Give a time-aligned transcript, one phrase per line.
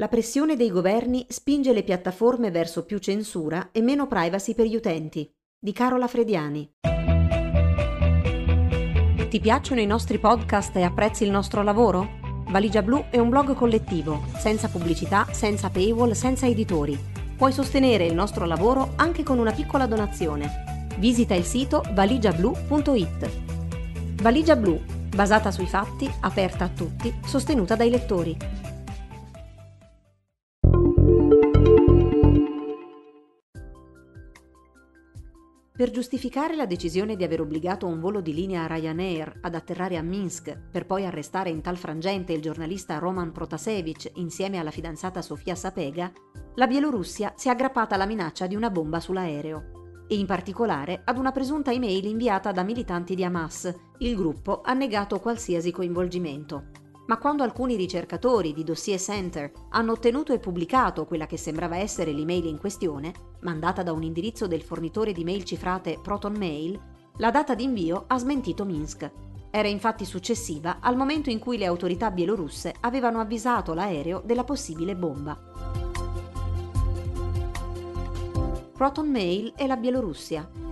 [0.00, 4.76] La pressione dei governi spinge le piattaforme verso più censura e meno privacy per gli
[4.76, 5.28] utenti.
[5.58, 6.70] Di Carola Frediani.
[9.28, 12.44] Ti piacciono i nostri podcast e apprezzi il nostro lavoro?
[12.48, 16.96] Valigia Blu è un blog collettivo, senza pubblicità, senza paywall, senza editori.
[17.36, 20.86] Puoi sostenere il nostro lavoro anche con una piccola donazione.
[20.98, 23.30] Visita il sito valigiablu.it.
[24.22, 24.80] Valigia Blu,
[25.12, 28.36] basata sui fatti, aperta a tutti, sostenuta dai lettori.
[35.78, 40.02] Per giustificare la decisione di aver obbligato un volo di linea Ryanair ad atterrare a
[40.02, 45.54] Minsk per poi arrestare in tal frangente il giornalista Roman Protasevich insieme alla fidanzata Sofia
[45.54, 46.10] Sapega,
[46.56, 51.16] la Bielorussia si è aggrappata alla minaccia di una bomba sull'aereo e in particolare ad
[51.16, 53.72] una presunta email inviata da militanti di Hamas.
[53.98, 60.32] Il gruppo ha negato qualsiasi coinvolgimento ma quando alcuni ricercatori di Dossier Center hanno ottenuto
[60.32, 65.12] e pubblicato quella che sembrava essere l'email in questione, mandata da un indirizzo del fornitore
[65.12, 66.78] di mail cifrate Proton Mail,
[67.16, 69.10] la data di invio ha smentito Minsk.
[69.50, 74.94] Era infatti successiva al momento in cui le autorità bielorusse avevano avvisato l'aereo della possibile
[74.94, 75.36] bomba.
[78.74, 80.67] Proton Mail e la Bielorussia.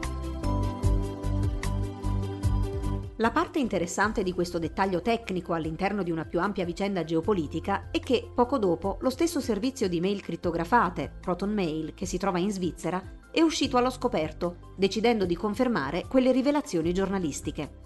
[3.18, 7.98] La parte interessante di questo dettaglio tecnico all'interno di una più ampia vicenda geopolitica è
[7.98, 12.52] che, poco dopo, lo stesso servizio di mail crittografate, Proton Mail, che si trova in
[12.52, 17.84] Svizzera, è uscito allo scoperto, decidendo di confermare quelle rivelazioni giornalistiche.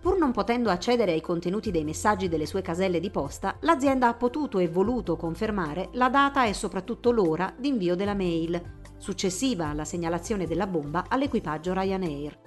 [0.00, 4.14] Pur non potendo accedere ai contenuti dei messaggi delle sue caselle di posta, l'azienda ha
[4.14, 9.84] potuto e voluto confermare la data e soprattutto l'ora di invio della mail, successiva alla
[9.84, 12.46] segnalazione della bomba all'equipaggio Ryanair.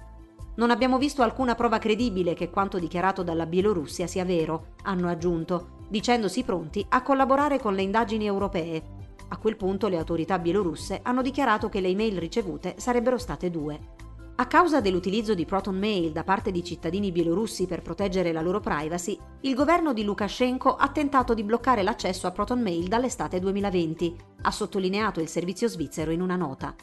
[0.54, 5.78] Non abbiamo visto alcuna prova credibile che quanto dichiarato dalla Bielorussia sia vero, hanno aggiunto,
[5.88, 9.00] dicendosi pronti a collaborare con le indagini europee.
[9.28, 13.80] A quel punto le autorità bielorusse hanno dichiarato che le email ricevute sarebbero state due.
[14.34, 18.60] A causa dell'utilizzo di Proton Mail da parte di cittadini bielorussi per proteggere la loro
[18.60, 24.16] privacy, il governo di Lukashenko ha tentato di bloccare l'accesso a Proton Mail dall'estate 2020,
[24.42, 26.74] ha sottolineato il servizio svizzero in una nota.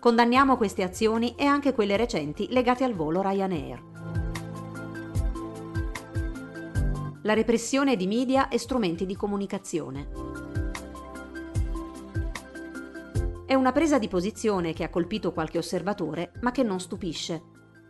[0.00, 3.82] Condanniamo queste azioni e anche quelle recenti legate al volo Ryanair.
[7.22, 10.08] La repressione di media e strumenti di comunicazione.
[13.44, 17.42] È una presa di posizione che ha colpito qualche osservatore, ma che non stupisce.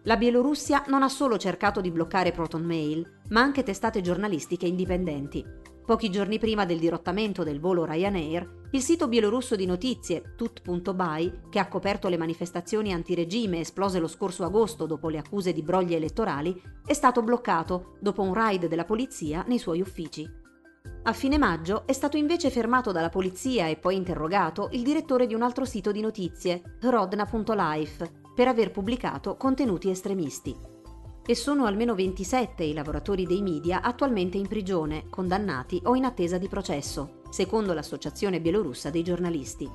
[0.04, 5.44] La Bielorussia non ha solo cercato di bloccare Proton Mail, ma anche testate giornalistiche indipendenti.
[5.88, 11.58] Pochi giorni prima del dirottamento del volo Ryanair, il sito bielorusso di notizie tut.by, che
[11.58, 16.54] ha coperto le manifestazioni antiregime esplose lo scorso agosto dopo le accuse di brogli elettorali,
[16.84, 20.30] è stato bloccato dopo un raid della polizia nei suoi uffici.
[21.04, 25.32] A fine maggio è stato invece fermato dalla polizia e poi interrogato il direttore di
[25.32, 30.76] un altro sito di notizie, rodna.life, per aver pubblicato contenuti estremisti
[31.28, 36.38] e sono almeno 27 i lavoratori dei media attualmente in prigione, condannati o in attesa
[36.38, 39.70] di processo, secondo l'Associazione bielorussa dei giornalisti.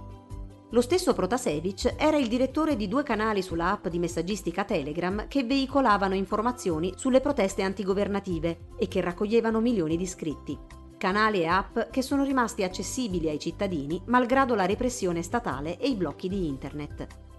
[0.72, 5.44] Lo stesso Protasevich era il direttore di due canali sulla app di messaggistica Telegram che
[5.44, 10.58] veicolavano informazioni sulle proteste antigovernative e che raccoglievano milioni di iscritti.
[10.98, 15.96] Canali e app che sono rimasti accessibili ai cittadini malgrado la repressione statale e i
[15.96, 17.33] blocchi di internet.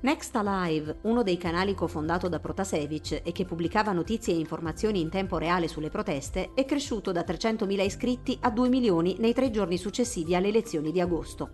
[0.00, 5.10] Next Alive, uno dei canali cofondato da Protasevich e che pubblicava notizie e informazioni in
[5.10, 9.76] tempo reale sulle proteste, è cresciuto da 300.000 iscritti a 2 milioni nei tre giorni
[9.76, 11.50] successivi alle elezioni di agosto.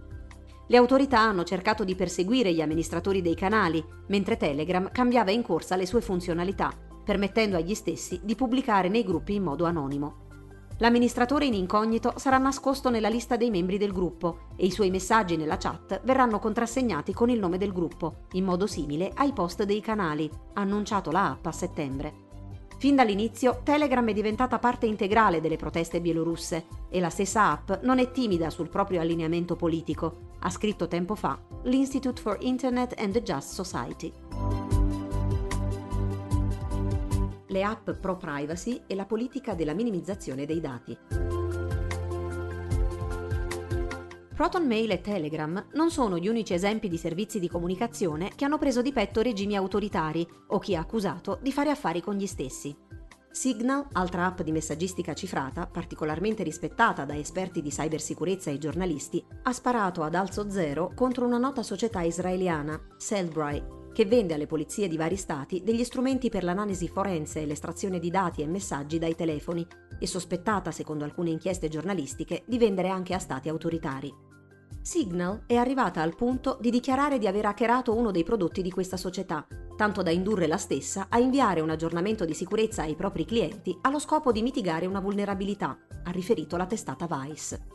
[0.68, 5.76] Le autorità hanno cercato di perseguire gli amministratori dei canali, mentre Telegram cambiava in corsa
[5.76, 6.70] le sue funzionalità,
[7.02, 10.23] permettendo agli stessi di pubblicare nei gruppi in modo anonimo.
[10.78, 15.36] L'amministratore in incognito sarà nascosto nella lista dei membri del gruppo e i suoi messaggi
[15.36, 19.80] nella chat verranno contrassegnati con il nome del gruppo, in modo simile ai post dei
[19.80, 22.22] canali, annunciato la app a settembre.
[22.76, 28.00] Fin dall'inizio Telegram è diventata parte integrale delle proteste bielorusse e la stessa app non
[28.00, 33.22] è timida sul proprio allineamento politico, ha scritto tempo fa l'Institute for Internet and the
[33.22, 34.63] Just Society.
[37.54, 40.98] Le app pro privacy e la politica della minimizzazione dei dati.
[44.34, 48.58] Proton Mail e Telegram non sono gli unici esempi di servizi di comunicazione che hanno
[48.58, 52.76] preso di petto regimi autoritari o chi ha accusato di fare affari con gli stessi.
[53.30, 59.52] Signal, altra app di messaggistica cifrata, particolarmente rispettata da esperti di cybersicurezza e giornalisti, ha
[59.52, 64.96] sparato ad alzo zero contro una nota società israeliana, Cellbrite, che vende alle polizie di
[64.96, 69.64] vari stati degli strumenti per l'analisi forense e l'estrazione di dati e messaggi dai telefoni
[69.98, 74.12] e sospettata, secondo alcune inchieste giornalistiche, di vendere anche a stati autoritari.
[74.82, 78.96] Signal è arrivata al punto di dichiarare di aver hackerato uno dei prodotti di questa
[78.96, 79.46] società,
[79.76, 84.00] tanto da indurre la stessa a inviare un aggiornamento di sicurezza ai propri clienti allo
[84.00, 87.66] scopo di mitigare una vulnerabilità, ha riferito la testata Vice.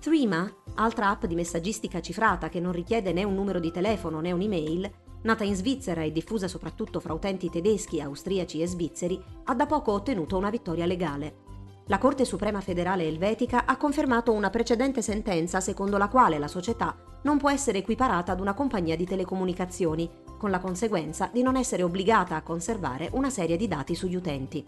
[0.00, 4.32] Threema, altra app di messaggistica cifrata che non richiede né un numero di telefono né
[4.32, 4.90] un'email,
[5.22, 9.92] nata in Svizzera e diffusa soprattutto fra utenti tedeschi, austriaci e svizzeri, ha da poco
[9.92, 11.48] ottenuto una vittoria legale.
[11.86, 16.96] La Corte Suprema Federale Elvetica ha confermato una precedente sentenza secondo la quale la società
[17.22, 20.08] non può essere equiparata ad una compagnia di telecomunicazioni,
[20.38, 24.64] con la conseguenza di non essere obbligata a conservare una serie di dati sugli utenti.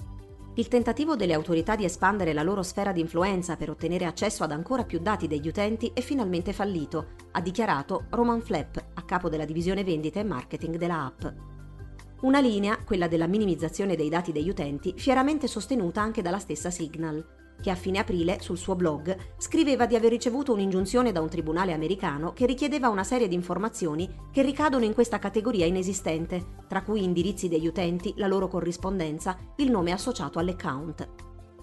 [0.54, 4.52] Il tentativo delle autorità di espandere la loro sfera di influenza per ottenere accesso ad
[4.52, 9.46] ancora più dati degli utenti è finalmente fallito, ha dichiarato Roman Flapp, a capo della
[9.46, 11.25] divisione vendita e marketing della app.
[12.20, 17.42] Una linea, quella della minimizzazione dei dati degli utenti, fieramente sostenuta anche dalla stessa Signal,
[17.60, 21.72] che a fine aprile sul suo blog scriveva di aver ricevuto un'ingiunzione da un tribunale
[21.72, 27.04] americano che richiedeva una serie di informazioni che ricadono in questa categoria inesistente, tra cui
[27.04, 31.08] indirizzi degli utenti, la loro corrispondenza, il nome associato all'account.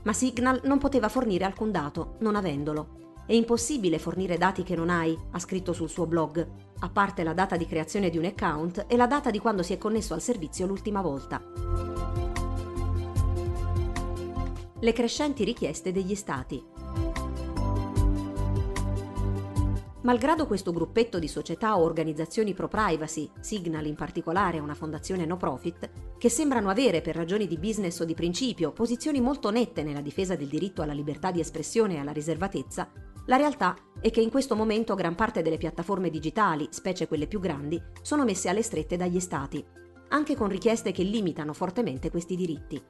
[0.03, 2.97] Ma Signal non poteva fornire alcun dato, non avendolo.
[3.25, 6.47] È impossibile fornire dati che non hai, ha scritto sul suo blog,
[6.79, 9.73] a parte la data di creazione di un account e la data di quando si
[9.73, 12.28] è connesso al servizio l'ultima volta
[14.81, 16.63] le crescenti richieste degli Stati.
[20.01, 25.89] Malgrado questo gruppetto di società o organizzazioni pro-privacy, Signal in particolare una fondazione no profit,
[26.17, 30.37] che sembrano avere per ragioni di business o di principio posizioni molto nette nella difesa
[30.37, 32.89] del diritto alla libertà di espressione e alla riservatezza,
[33.25, 37.41] la realtà è che in questo momento gran parte delle piattaforme digitali, specie quelle più
[37.41, 39.63] grandi, sono messe alle strette dagli Stati,
[40.07, 42.81] anche con richieste che limitano fortemente questi diritti.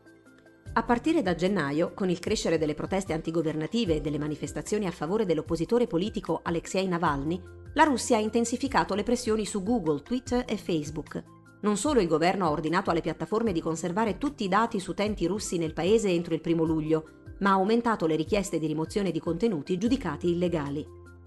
[0.71, 5.25] A partire da gennaio, con il crescere delle proteste antigovernative e delle manifestazioni a favore
[5.25, 7.41] dell'oppositore politico Alexei Navalny,
[7.73, 11.23] la Russia ha intensificato le pressioni su Google, Twitter e Facebook.
[11.61, 15.25] Non solo il governo ha ordinato alle piattaforme di conservare tutti i dati su utenti
[15.25, 19.19] russi nel paese entro il primo luglio, ma ha aumentato le richieste di rimozione di
[19.19, 20.85] contenuti giudicati illegali.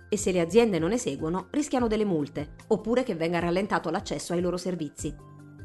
[0.08, 4.40] E se le aziende non eseguono, rischiano delle multe, oppure che venga rallentato l'accesso ai
[4.40, 5.14] loro servizi.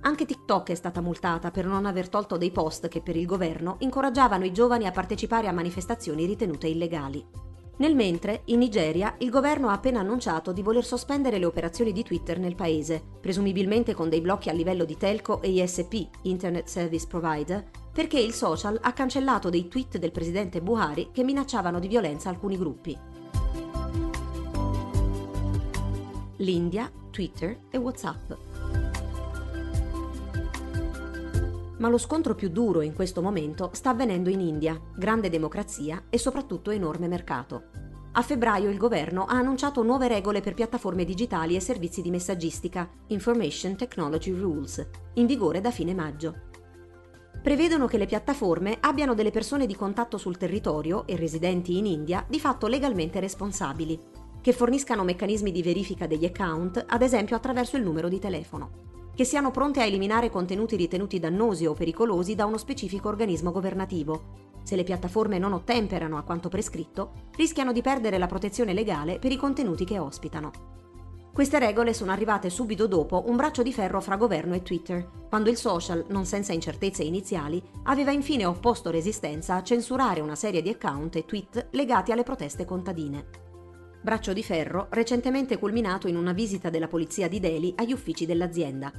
[0.02, 3.76] Anche TikTok è stata multata per non aver tolto dei post che per il governo
[3.80, 7.26] incoraggiavano i giovani a partecipare a manifestazioni ritenute illegali.
[7.80, 12.02] Nel mentre, in Nigeria, il governo ha appena annunciato di voler sospendere le operazioni di
[12.02, 17.06] Twitter nel paese, presumibilmente con dei blocchi a livello di telco e ISP, Internet Service
[17.06, 22.30] Provider, perché il social ha cancellato dei tweet del presidente Buhari che minacciavano di violenza
[22.30, 22.98] alcuni gruppi.
[26.38, 28.57] L'India, Twitter e WhatsApp.
[31.78, 36.18] Ma lo scontro più duro in questo momento sta avvenendo in India, grande democrazia e
[36.18, 37.70] soprattutto enorme mercato.
[38.14, 42.90] A febbraio il governo ha annunciato nuove regole per piattaforme digitali e servizi di messaggistica,
[43.08, 46.46] Information Technology Rules, in vigore da fine maggio.
[47.44, 52.26] Prevedono che le piattaforme abbiano delle persone di contatto sul territorio e residenti in India
[52.28, 54.00] di fatto legalmente responsabili,
[54.42, 58.88] che forniscano meccanismi di verifica degli account, ad esempio attraverso il numero di telefono
[59.18, 64.46] che siano pronte a eliminare contenuti ritenuti dannosi o pericolosi da uno specifico organismo governativo.
[64.62, 69.32] Se le piattaforme non ottemperano a quanto prescritto, rischiano di perdere la protezione legale per
[69.32, 70.52] i contenuti che ospitano.
[71.34, 75.50] Queste regole sono arrivate subito dopo un braccio di ferro fra governo e Twitter, quando
[75.50, 80.70] il social, non senza incertezze iniziali, aveva infine opposto resistenza a censurare una serie di
[80.70, 83.46] account e tweet legati alle proteste contadine.
[84.08, 88.92] Braccio di ferro recentemente culminato in una visita della polizia di Delhi agli uffici dell'azienda.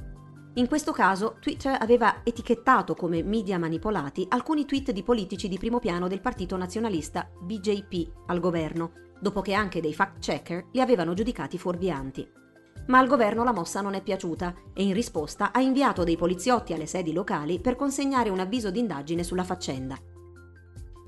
[0.59, 5.79] In questo caso Twitter aveva etichettato come media manipolati alcuni tweet di politici di primo
[5.79, 11.57] piano del partito nazionalista BJP al governo, dopo che anche dei fact-checker li avevano giudicati
[11.57, 12.29] fuorvianti.
[12.87, 16.73] Ma al governo la mossa non è piaciuta e in risposta ha inviato dei poliziotti
[16.73, 19.97] alle sedi locali per consegnare un avviso d'indagine sulla faccenda.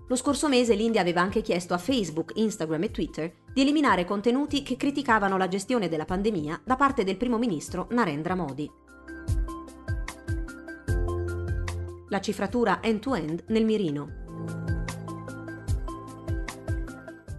[0.08, 4.64] Lo scorso mese l'India aveva anche chiesto a Facebook, Instagram e Twitter di eliminare contenuti
[4.64, 8.80] che criticavano la gestione della pandemia da parte del primo ministro Narendra Modi.
[12.12, 14.10] La cifratura end-to-end nel mirino.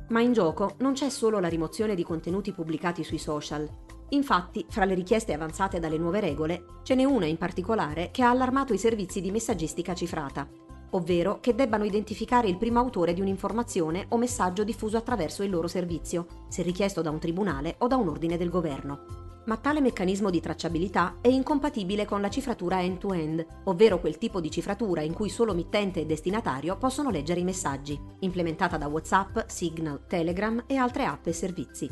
[0.08, 3.68] Ma in gioco non c'è solo la rimozione di contenuti pubblicati sui social.
[4.08, 8.30] Infatti, fra le richieste avanzate dalle nuove regole, ce n'è una in particolare che ha
[8.30, 10.48] allarmato i servizi di messaggistica cifrata,
[10.92, 15.68] ovvero che debbano identificare il primo autore di un'informazione o messaggio diffuso attraverso il loro
[15.68, 19.21] servizio, se richiesto da un tribunale o da un ordine del governo.
[19.44, 24.50] Ma tale meccanismo di tracciabilità è incompatibile con la cifratura end-to-end, ovvero quel tipo di
[24.50, 30.06] cifratura in cui solo mittente e destinatario possono leggere i messaggi, implementata da WhatsApp, Signal,
[30.06, 31.90] Telegram e altre app e servizi.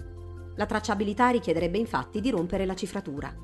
[0.54, 3.35] La tracciabilità richiederebbe infatti di rompere la cifratura.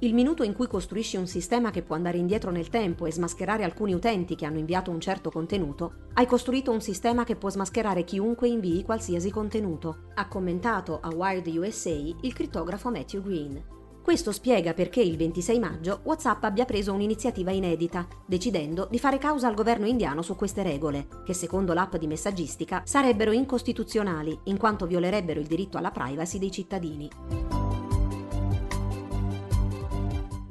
[0.00, 3.64] Il minuto in cui costruisci un sistema che può andare indietro nel tempo e smascherare
[3.64, 8.04] alcuni utenti che hanno inviato un certo contenuto, hai costruito un sistema che può smascherare
[8.04, 13.64] chiunque invii qualsiasi contenuto, ha commentato a Wired USA il crittografo Matthew Green.
[14.02, 19.48] Questo spiega perché il 26 maggio WhatsApp abbia preso un'iniziativa inedita, decidendo di fare causa
[19.48, 24.86] al governo indiano su queste regole, che secondo l'app di messaggistica sarebbero incostituzionali, in quanto
[24.86, 27.63] violerebbero il diritto alla privacy dei cittadini.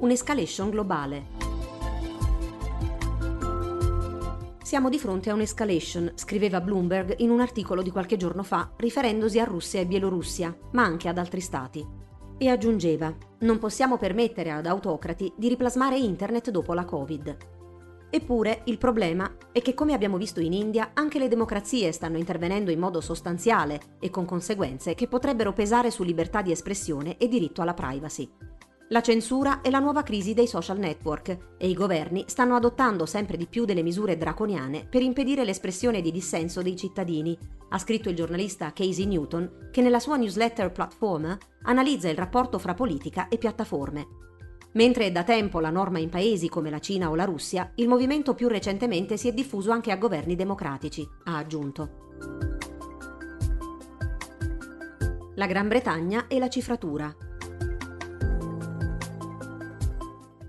[0.04, 1.24] Un'escalation globale.
[4.62, 9.40] Siamo di fronte a un'escalation, scriveva Bloomberg in un articolo di qualche giorno fa, riferendosi
[9.40, 11.82] a Russia e Bielorussia, ma anche ad altri stati.
[12.36, 17.36] E aggiungeva, non possiamo permettere ad autocrati di riplasmare Internet dopo la Covid.
[18.10, 22.70] Eppure il problema è che, come abbiamo visto in India, anche le democrazie stanno intervenendo
[22.70, 27.62] in modo sostanziale e con conseguenze che potrebbero pesare su libertà di espressione e diritto
[27.62, 28.30] alla privacy.
[28.88, 33.38] La censura è la nuova crisi dei social network e i governi stanno adottando sempre
[33.38, 37.36] di più delle misure draconiane per impedire l'espressione di dissenso dei cittadini,
[37.70, 42.74] ha scritto il giornalista Casey Newton, che nella sua newsletter Platform analizza il rapporto fra
[42.74, 44.06] politica e piattaforme.
[44.72, 47.88] Mentre è da tempo la norma in paesi come la Cina o la Russia, il
[47.88, 52.02] movimento più recentemente si è diffuso anche a governi democratici, ha aggiunto.
[55.36, 57.23] La Gran Bretagna e la cifratura.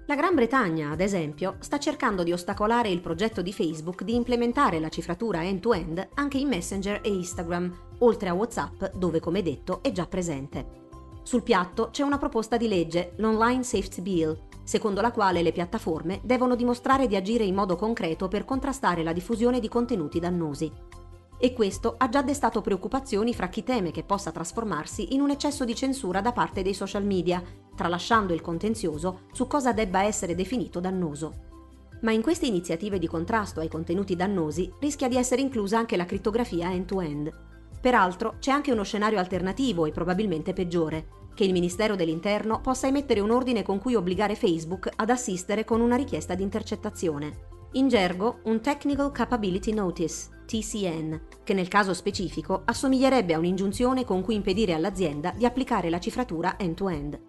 [0.08, 4.80] La Gran Bretagna, ad esempio, sta cercando di ostacolare il progetto di Facebook di implementare
[4.80, 9.92] la cifratura end-to-end anche in Messenger e Instagram, oltre a WhatsApp, dove, come detto, è
[9.92, 10.84] già presente.
[11.24, 16.20] Sul piatto c'è una proposta di legge, l'Online Safety Bill, secondo la quale le piattaforme
[16.22, 20.72] devono dimostrare di agire in modo concreto per contrastare la diffusione di contenuti dannosi.
[21.38, 25.65] E questo ha già destato preoccupazioni fra chi teme che possa trasformarsi in un eccesso
[25.65, 27.44] di censura da parte dei social media,
[27.75, 31.44] tralasciando il contenzioso su cosa debba essere definito dannoso.
[32.01, 36.06] Ma in queste iniziative di contrasto ai contenuti dannosi rischia di essere inclusa anche la
[36.06, 37.32] crittografia end-to-end.
[37.82, 43.20] Peraltro c'è anche uno scenario alternativo e probabilmente peggiore, che il Ministero dell'Interno possa emettere
[43.20, 47.55] un ordine con cui obbligare Facebook ad assistere con una richiesta di intercettazione.
[47.75, 54.22] In gergo, un Technical Capability Notice, TCN, che nel caso specifico assomiglierebbe a un'ingiunzione con
[54.22, 57.20] cui impedire all'azienda di applicare la cifratura end-to-end.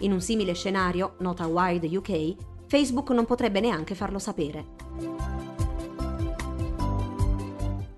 [0.00, 2.34] In un simile scenario, nota Wired UK,
[2.66, 4.66] Facebook non potrebbe neanche farlo sapere.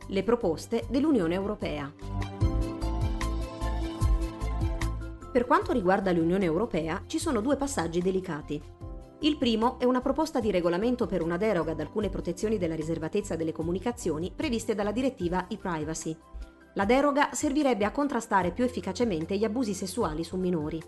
[0.07, 1.91] Le proposte dell'Unione Europea.
[5.33, 8.63] Per quanto riguarda l'Unione Europea, ci sono due passaggi delicati.
[9.25, 13.37] Il primo è una proposta di regolamento per una deroga ad alcune protezioni della riservatezza
[13.37, 16.15] delle comunicazioni previste dalla direttiva e-privacy.
[16.75, 20.79] La deroga servirebbe a contrastare più efficacemente gli abusi sessuali su minori.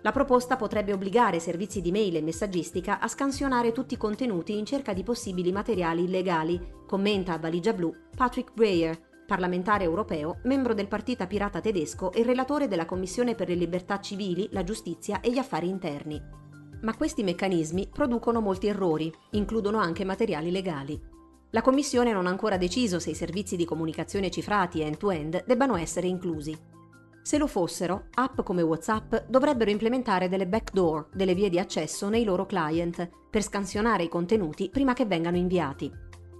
[0.00, 4.64] La proposta potrebbe obbligare servizi di mail e messaggistica a scansionare tutti i contenuti in
[4.64, 10.88] cerca di possibili materiali illegali, commenta a Valigia Blu Patrick Breyer, parlamentare europeo, membro del
[10.88, 15.38] Partito Pirata tedesco e relatore della Commissione per le libertà civili, la giustizia e gli
[15.38, 16.45] affari interni.
[16.82, 21.00] Ma questi meccanismi producono molti errori, includono anche materiali legali.
[21.50, 26.06] La Commissione non ha ancora deciso se i servizi di comunicazione cifrati end-to-end debbano essere
[26.06, 26.56] inclusi.
[27.22, 32.24] Se lo fossero, app come WhatsApp dovrebbero implementare delle backdoor, delle vie di accesso nei
[32.24, 35.90] loro client, per scansionare i contenuti prima che vengano inviati.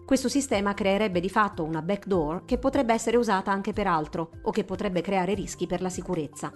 [0.05, 4.53] Questo sistema creerebbe di fatto una backdoor che potrebbe essere usata anche per altro o
[4.53, 6.53] che potrebbe creare rischi per la sicurezza.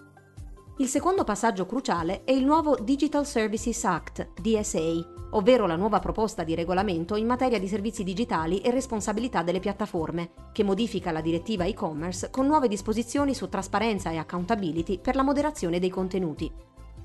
[0.80, 6.42] Il secondo passaggio cruciale è il nuovo Digital Services Act, DSA, ovvero la nuova proposta
[6.42, 11.64] di regolamento in materia di servizi digitali e responsabilità delle piattaforme, che modifica la direttiva
[11.64, 16.50] e-commerce con nuove disposizioni su trasparenza e accountability per la moderazione dei contenuti.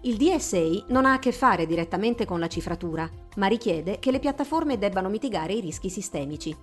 [0.03, 4.20] Il DSA non ha a che fare direttamente con la cifratura, ma richiede che le
[4.20, 6.55] piattaforme debbano mitigare i rischi sistemici.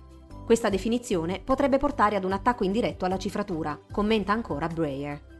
[0.43, 5.32] Questa definizione potrebbe portare ad un attacco indiretto alla cifratura, commenta ancora Breyer.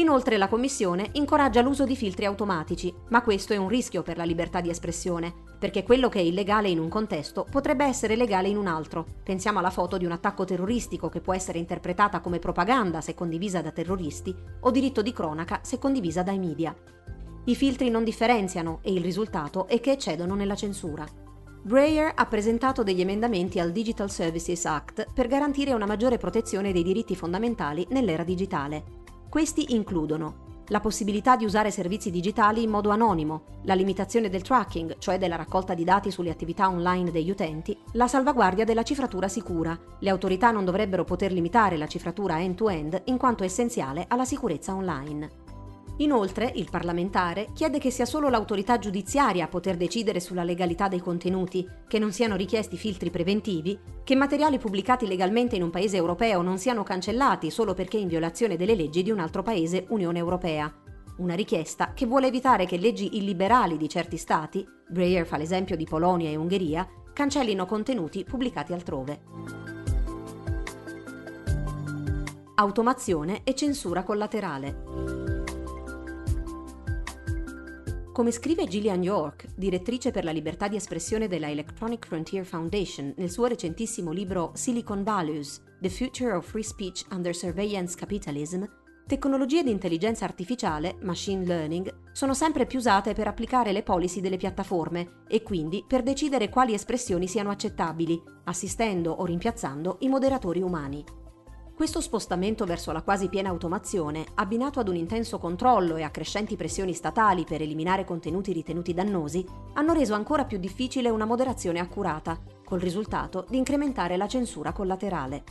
[0.00, 4.24] Inoltre la Commissione incoraggia l'uso di filtri automatici, ma questo è un rischio per la
[4.24, 8.56] libertà di espressione, perché quello che è illegale in un contesto potrebbe essere legale in
[8.56, 9.04] un altro.
[9.22, 13.60] Pensiamo alla foto di un attacco terroristico che può essere interpretata come propaganda se condivisa
[13.60, 16.74] da terroristi o diritto di cronaca se condivisa dai media.
[17.44, 21.06] I filtri non differenziano e il risultato è che eccedono nella censura.
[21.62, 26.82] Breyer ha presentato degli emendamenti al Digital Services Act per garantire una maggiore protezione dei
[26.82, 28.99] diritti fondamentali nell'era digitale.
[29.30, 34.98] Questi includono la possibilità di usare servizi digitali in modo anonimo, la limitazione del tracking,
[34.98, 39.78] cioè della raccolta di dati sulle attività online degli utenti, la salvaguardia della cifratura sicura.
[40.00, 45.49] Le autorità non dovrebbero poter limitare la cifratura end-to-end in quanto essenziale alla sicurezza online.
[46.00, 51.00] Inoltre, il parlamentare chiede che sia solo l'autorità giudiziaria a poter decidere sulla legalità dei
[51.00, 56.40] contenuti, che non siano richiesti filtri preventivi, che materiali pubblicati legalmente in un paese europeo
[56.40, 60.72] non siano cancellati solo perché in violazione delle leggi di un altro paese Unione Europea.
[61.18, 65.84] Una richiesta che vuole evitare che leggi illiberali di certi stati, Breyer fa l'esempio di
[65.84, 69.20] Polonia e Ungheria, cancellino contenuti pubblicati altrove.
[72.54, 75.39] Automazione e censura collaterale.
[78.20, 83.30] Come scrive Gillian York, direttrice per la libertà di espressione della Electronic Frontier Foundation nel
[83.30, 88.62] suo recentissimo libro Silicon Values, The Future of Free Speech Under Surveillance Capitalism,
[89.06, 94.36] tecnologie di intelligenza artificiale, machine learning, sono sempre più usate per applicare le policy delle
[94.36, 101.02] piattaforme e quindi per decidere quali espressioni siano accettabili, assistendo o rimpiazzando i moderatori umani.
[101.80, 106.54] Questo spostamento verso la quasi piena automazione, abbinato ad un intenso controllo e a crescenti
[106.54, 112.38] pressioni statali per eliminare contenuti ritenuti dannosi, hanno reso ancora più difficile una moderazione accurata,
[112.66, 115.42] col risultato di incrementare la censura collaterale.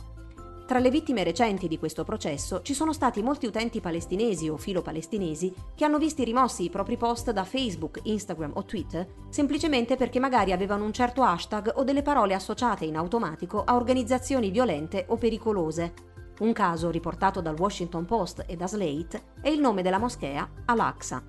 [0.68, 5.52] Tra le vittime recenti di questo processo ci sono stati molti utenti palestinesi o filo-palestinesi
[5.74, 10.52] che hanno visti rimossi i propri post da Facebook, Instagram o Twitter semplicemente perché magari
[10.52, 15.92] avevano un certo hashtag o delle parole associate in automatico a organizzazioni violente o pericolose,
[16.40, 21.22] un caso riportato dal Washington Post e da Slate è il nome della moschea Al-Aqsa.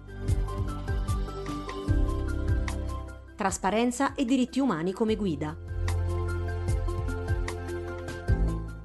[3.35, 5.69] Trasparenza e diritti umani come guida.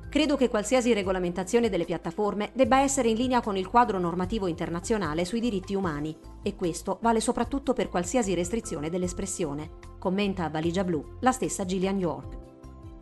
[0.08, 5.26] Credo che qualsiasi regolamentazione delle piattaforme debba essere in linea con il quadro normativo internazionale
[5.26, 11.18] sui diritti umani e questo vale soprattutto per qualsiasi restrizione dell'espressione, commenta a Valigia Blu
[11.20, 12.55] la stessa Gillian York.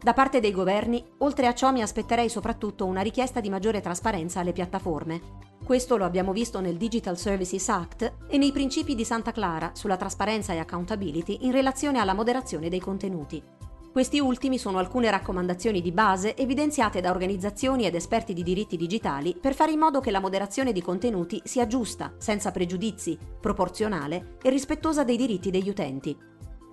[0.04, 4.40] Da parte dei governi, oltre a ciò mi aspetterei soprattutto una richiesta di maggiore trasparenza
[4.40, 5.22] alle piattaforme.
[5.64, 9.96] Questo lo abbiamo visto nel Digital Services Act e nei principi di Santa Clara sulla
[9.96, 13.42] trasparenza e accountability in relazione alla moderazione dei contenuti.
[13.90, 19.34] Questi ultimi sono alcune raccomandazioni di base evidenziate da organizzazioni ed esperti di diritti digitali
[19.40, 24.50] per fare in modo che la moderazione di contenuti sia giusta, senza pregiudizi, proporzionale e
[24.50, 26.14] rispettosa dei diritti degli utenti.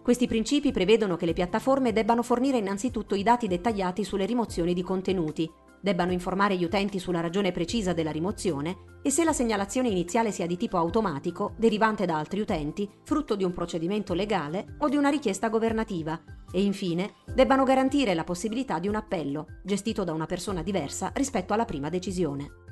[0.03, 4.81] Questi principi prevedono che le piattaforme debbano fornire innanzitutto i dati dettagliati sulle rimozioni di
[4.81, 10.31] contenuti, debbano informare gli utenti sulla ragione precisa della rimozione e se la segnalazione iniziale
[10.31, 14.95] sia di tipo automatico, derivante da altri utenti, frutto di un procedimento legale o di
[14.95, 16.19] una richiesta governativa,
[16.51, 21.53] e infine debbano garantire la possibilità di un appello, gestito da una persona diversa rispetto
[21.53, 22.70] alla prima decisione.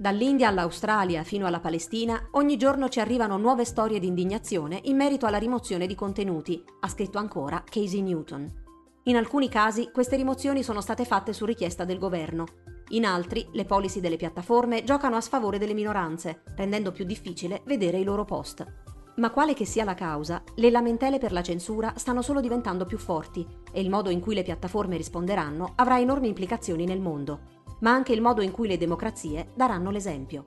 [0.00, 5.26] Dall'India all'Australia fino alla Palestina, ogni giorno ci arrivano nuove storie di indignazione in merito
[5.26, 8.50] alla rimozione di contenuti, ha scritto ancora Casey Newton.
[9.02, 12.46] In alcuni casi queste rimozioni sono state fatte su richiesta del governo.
[12.92, 17.98] In altri, le policy delle piattaforme giocano a sfavore delle minoranze, rendendo più difficile vedere
[17.98, 18.66] i loro post.
[19.16, 22.96] Ma quale che sia la causa, le lamentele per la censura stanno solo diventando più
[22.96, 27.92] forti e il modo in cui le piattaforme risponderanno avrà enormi implicazioni nel mondo ma
[27.92, 30.44] anche il modo in cui le democrazie daranno l'esempio.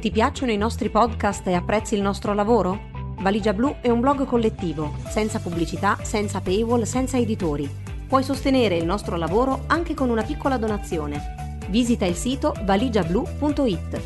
[0.00, 2.96] Ti piacciono i nostri podcast e apprezzi il nostro lavoro?
[3.20, 7.68] Valigia Blu è un blog collettivo, senza pubblicità, senza paywall, senza editori.
[8.06, 11.58] Puoi sostenere il nostro lavoro anche con una piccola donazione.
[11.68, 14.00] Visita il sito valigiablu.it.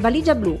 [0.00, 0.60] Valigia Blu